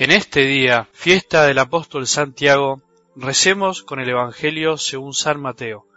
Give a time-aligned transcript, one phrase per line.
[0.00, 2.80] En este día, fiesta del apóstol Santiago,
[3.16, 5.88] recemos con el Evangelio según San Mateo,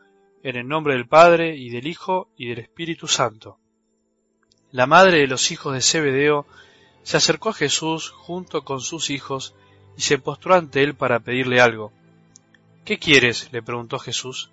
[0.42, 3.60] en el nombre del Padre y del Hijo y del Espíritu Santo.
[4.72, 6.48] La madre de los hijos de Zebedeo
[7.04, 9.54] se acercó a Jesús junto con sus hijos
[9.96, 11.94] y se postró ante él para pedirle algo.
[12.84, 13.54] ¿Qué quieres?
[13.54, 14.50] le preguntó Jesús.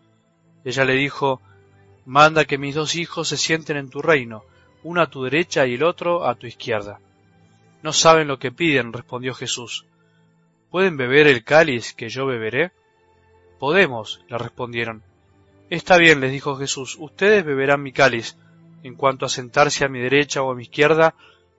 [0.63, 1.41] Ella le dijo,
[2.05, 4.45] Manda que mis dos hijos se sienten en tu reino,
[4.83, 7.01] uno a tu derecha y el otro a tu izquierda.
[7.83, 9.87] No saben lo que piden, respondió Jesús.
[10.71, 12.73] ¿Pueden beber el cáliz que yo beberé?
[13.59, 15.03] Podemos, le respondieron.
[15.71, 18.37] Está bien, les dijo Jesús, ustedes beberán mi cáliz.
[18.83, 21.15] En cuanto a sentarse a mi derecha o a mi izquierda,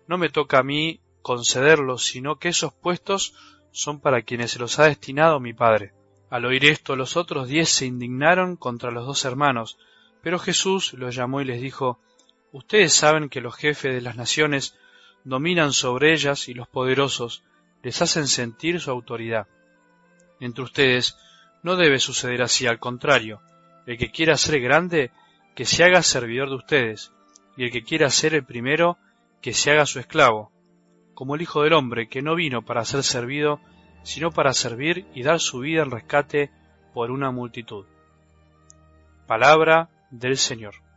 [0.07, 3.35] no me toca a mí concederlos, sino que esos puestos
[3.71, 5.93] son para quienes se los ha destinado mi Padre.
[6.29, 9.77] Al oír esto, los otros diez se indignaron contra los dos hermanos,
[10.21, 11.99] pero Jesús los llamó y les dijo,
[12.51, 14.75] Ustedes saben que los jefes de las naciones
[15.29, 17.43] dominan sobre ellas y los poderosos
[17.83, 19.47] les hacen sentir su autoridad.
[20.39, 21.17] Entre ustedes
[21.63, 23.41] no debe suceder así, al contrario,
[23.85, 25.11] el que quiera ser grande,
[25.55, 27.13] que se haga servidor de ustedes,
[27.55, 28.97] y el que quiera ser el primero,
[29.41, 30.51] que se haga su esclavo,
[31.13, 33.59] como el Hijo del Hombre, que no vino para ser servido,
[34.03, 36.51] sino para servir y dar su vida en rescate
[36.93, 37.85] por una multitud.
[39.27, 40.88] Palabra del Señor.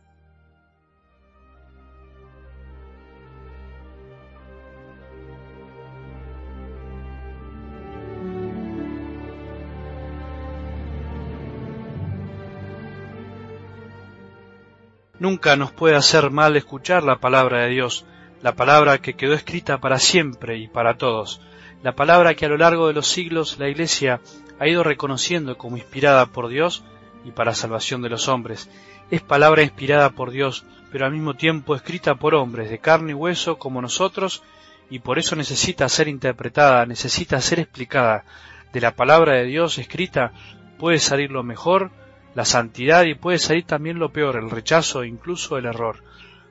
[15.23, 18.05] Nunca nos puede hacer mal escuchar la palabra de Dios,
[18.41, 21.39] la palabra que quedó escrita para siempre y para todos,
[21.81, 24.19] la palabra que a lo largo de los siglos la Iglesia
[24.59, 26.83] ha ido reconociendo como inspirada por Dios
[27.23, 28.69] y para salvación de los hombres.
[29.11, 33.15] Es palabra inspirada por Dios, pero al mismo tiempo escrita por hombres de carne y
[33.15, 34.43] hueso como nosotros,
[34.89, 38.25] y por eso necesita ser interpretada, necesita ser explicada.
[38.73, 40.33] De la palabra de Dios escrita
[40.77, 41.91] puede salir lo mejor,
[42.35, 46.03] la santidad y puede salir también lo peor, el rechazo incluso el error.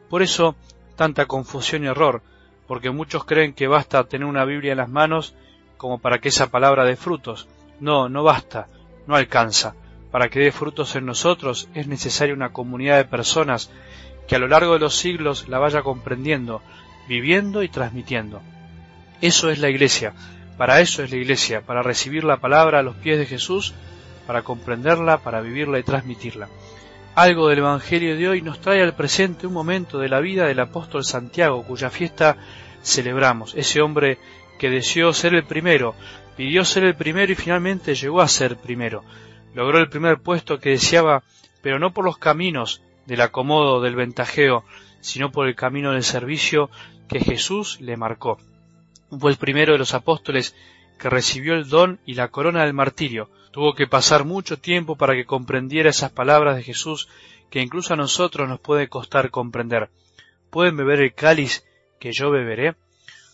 [0.08, 0.56] Por eso
[0.96, 2.22] tanta confusión y error,
[2.66, 5.34] porque muchos creen que basta tener una Biblia en las manos
[5.76, 7.48] como para que esa palabra dé frutos.
[7.80, 8.68] No, no basta,
[9.06, 9.74] no alcanza.
[10.12, 13.70] Para que dé frutos en nosotros es necesaria una comunidad de personas
[14.28, 16.62] que a lo largo de los siglos la vaya comprendiendo,
[17.08, 18.40] viviendo y transmitiendo.
[19.20, 20.14] Eso es la Iglesia,
[20.56, 23.74] para eso es la Iglesia, para recibir la palabra a los pies de Jesús
[24.26, 26.48] para comprenderla, para vivirla y transmitirla.
[27.14, 30.60] Algo del Evangelio de hoy nos trae al presente un momento de la vida del
[30.60, 32.38] apóstol Santiago, cuya fiesta
[32.82, 34.18] celebramos, ese hombre
[34.58, 35.94] que deseó ser el primero,
[36.36, 39.04] pidió ser el primero y finalmente llegó a ser primero.
[39.54, 41.22] Logró el primer puesto que deseaba,
[41.60, 44.64] pero no por los caminos del acomodo, del ventajeo,
[45.00, 46.70] sino por el camino del servicio
[47.08, 48.38] que Jesús le marcó.
[49.10, 50.54] Fue el primero de los apóstoles
[51.02, 53.28] que recibió el don y la corona del martirio.
[53.50, 57.08] Tuvo que pasar mucho tiempo para que comprendiera esas palabras de Jesús
[57.50, 59.90] que incluso a nosotros nos puede costar comprender.
[60.48, 61.64] ¿Pueden beber el cáliz
[61.98, 62.76] que yo beberé?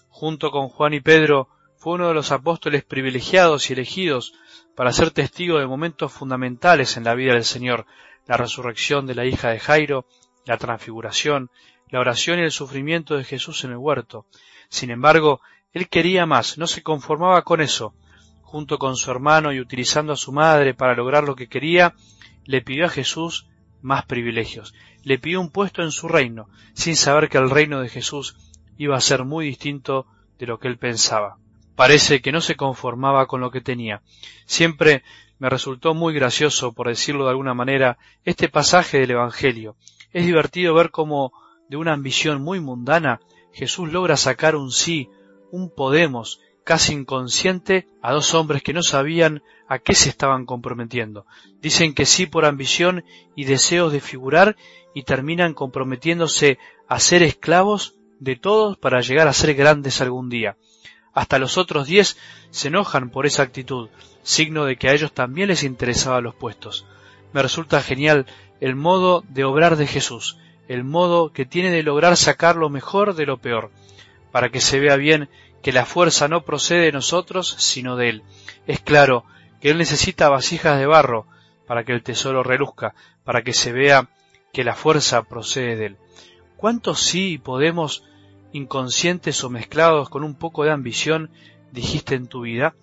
[0.09, 4.33] Junto con Juan y Pedro, fue uno de los apóstoles privilegiados y elegidos
[4.75, 7.85] para ser testigo de momentos fundamentales en la vida del Señor,
[8.27, 10.07] la resurrección de la hija de Jairo,
[10.47, 11.51] la transfiguración,
[11.91, 14.25] la oración y el sufrimiento de Jesús en el huerto.
[14.71, 15.43] Sin embargo,
[15.73, 17.95] él quería más, no se conformaba con eso.
[18.43, 21.95] Junto con su hermano y utilizando a su madre para lograr lo que quería,
[22.45, 23.47] le pidió a Jesús
[23.83, 24.75] más privilegios.
[25.03, 28.37] Le pidió un puesto en su reino, sin saber que el reino de Jesús
[28.79, 30.07] iba a ser muy distinto
[30.39, 31.37] de lo que él pensaba.
[31.77, 34.03] Parece que no se conformaba con lo que tenía.
[34.47, 35.03] Siempre
[35.39, 39.77] me resultó muy gracioso, por decirlo de alguna manera, este pasaje del Evangelio.
[40.13, 41.33] Es divertido ver cómo
[41.69, 43.21] de una ambición muy mundana
[43.53, 45.09] Jesús logra sacar un sí,
[45.51, 51.25] un Podemos casi inconsciente a dos hombres que no sabían a qué se estaban comprometiendo.
[51.63, 54.55] Dicen que sí por ambición y deseos de figurar
[54.93, 60.59] y terminan comprometiéndose a ser esclavos de todos para llegar a ser grandes algún día.
[61.15, 62.19] Hasta los otros diez
[62.51, 63.89] se enojan por esa actitud,
[64.23, 66.85] signo de que a ellos también les interesaban los puestos.
[67.33, 68.27] Me resulta genial
[68.61, 70.37] el modo de obrar de Jesús,
[70.69, 73.71] el modo que tiene de lograr sacar lo mejor de lo peor
[74.31, 75.29] para que se vea bien
[75.63, 78.23] que la fuerza no procede de nosotros, sino de Él.
[78.67, 79.25] Es claro
[79.61, 81.27] que Él necesita vasijas de barro
[81.67, 82.95] para que el tesoro reluzca,
[83.25, 84.09] para que se vea
[84.53, 85.97] que la fuerza procede de Él.
[86.57, 88.05] ¿Cuántos sí podemos,
[88.53, 91.31] inconscientes o mezclados con un poco de ambición,
[91.73, 92.75] dijiste en tu vida?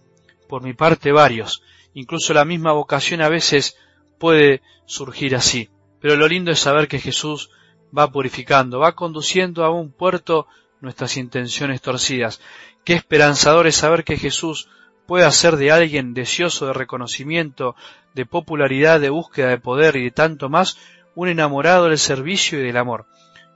[0.48, 1.64] Por mi parte varios.
[1.94, 3.78] Incluso la misma vocación a veces
[4.20, 5.70] puede surgir así.
[6.00, 7.50] Pero lo lindo es saber que Jesús
[7.98, 10.48] va purificando, va conduciendo a un puerto
[10.86, 12.40] nuestras intenciones torcidas.
[12.86, 14.70] Qué esperanzador es saber que Jesús
[15.06, 17.76] puede hacer de alguien deseoso de reconocimiento,
[18.14, 20.78] de popularidad, de búsqueda de poder y de tanto más,
[21.16, 23.06] un enamorado del servicio y del amor.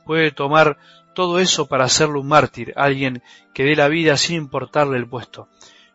[0.05, 0.77] Puede tomar
[1.13, 3.23] todo eso para hacerlo un mártir, alguien
[3.53, 5.47] que dé la vida sin importarle el puesto.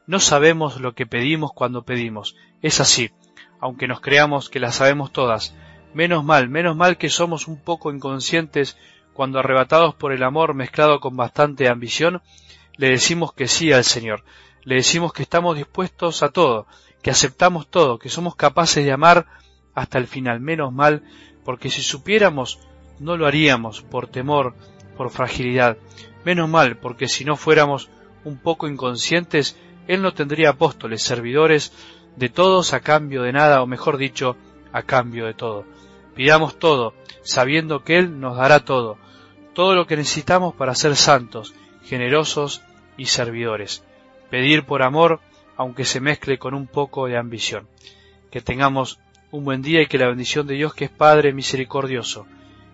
[0.06, 2.36] No sabemos lo que pedimos cuando pedimos.
[2.62, 3.10] Es así,
[3.60, 5.54] aunque nos creamos que las sabemos todas.
[5.94, 8.76] Menos mal, menos mal que somos un poco inconscientes
[9.14, 12.20] cuando arrebatados por el amor mezclado con bastante ambición,
[12.76, 14.24] le decimos que sí al Señor,
[14.64, 16.66] le decimos que estamos dispuestos a todo,
[17.00, 19.26] que aceptamos todo, que somos capaces de amar
[19.74, 20.40] hasta el final.
[20.40, 21.02] Menos mal,
[21.44, 22.58] porque si supiéramos,
[22.98, 24.54] no lo haríamos por temor,
[24.96, 25.76] por fragilidad.
[26.24, 27.90] Menos mal, porque si no fuéramos
[28.24, 31.72] un poco inconscientes, Él no tendría apóstoles, servidores
[32.16, 34.36] de todos a cambio de nada, o mejor dicho,
[34.72, 35.66] a cambio de todo.
[36.14, 38.98] Pidamos todo, sabiendo que Él nos dará todo,
[39.54, 42.62] todo lo que necesitamos para ser santos, generosos
[42.96, 43.84] y servidores.
[44.30, 45.20] Pedir por amor,
[45.56, 47.68] aunque se mezcle con un poco de ambición.
[48.30, 48.98] Que tengamos
[49.30, 52.26] un buen día y que la bendición de Dios, que es Padre misericordioso,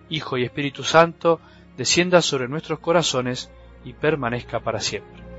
[0.09, 1.39] Hijo y Espíritu Santo,
[1.77, 3.49] descienda sobre nuestros corazones
[3.83, 5.30] y permanezca para siempre.